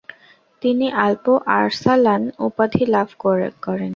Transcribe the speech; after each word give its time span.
তিনি 0.61 0.87
Alp 1.05 1.25
Arslan 1.57 2.23
উপাধি 2.47 2.83
লাভ 2.93 3.09
করেন। 3.21 3.51